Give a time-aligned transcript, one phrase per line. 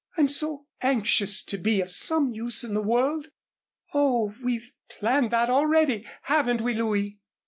[0.17, 3.29] I'm so anxious to be of some use in the world.
[3.93, 7.19] Oh, we've planned that already, haven't we, Louis?"